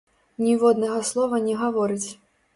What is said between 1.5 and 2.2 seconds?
гаворыць.